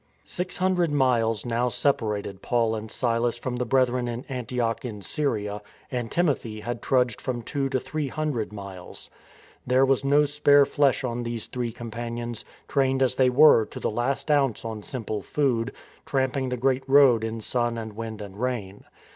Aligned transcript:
'The 0.25 0.45
Black 0.45 0.51
Sea. 0.53 0.63
180 0.65 0.93
THE 0.95 0.97
FORWARD 0.97 1.13
TREAD 1.13 1.21
Six 1.21 1.37
hundred 1.37 1.45
miles 1.45 1.45
now 1.65 1.69
separated 1.69 2.41
Paul 2.41 2.75
and 2.75 2.89
Silas 2.91 3.37
from 3.37 3.55
the 3.57 3.65
Brethren 3.65 4.07
in 4.07 4.25
Antioch 4.29 4.83
in 4.83 5.01
Syria, 5.03 5.61
and 5.91 6.11
Timothy 6.11 6.61
had 6.61 6.81
trudged 6.81 7.21
from 7.21 7.43
two 7.43 7.69
to 7.69 7.79
three 7.79 8.07
hundred 8.07 8.51
miles. 8.51 9.11
There 9.67 9.85
was 9.85 10.03
no 10.03 10.25
spare 10.25 10.65
flesh 10.65 11.03
on 11.03 11.21
these 11.21 11.45
three 11.45 11.71
companions, 11.71 12.43
trained 12.67 13.03
as 13.03 13.15
they 13.17 13.29
were 13.29 13.63
to 13.65 13.79
the 13.79 13.91
last 13.91 14.31
ounce 14.31 14.65
on 14.65 14.81
simple 14.81 15.21
food, 15.21 15.71
tramp 16.07 16.35
ing 16.35 16.49
the 16.49 16.57
great 16.57 16.89
road 16.89 17.23
in 17.23 17.39
sun 17.39 17.77
and 17.77 17.93
wind 17.93 18.23
and 18.23 18.41
rain. 18.41 18.85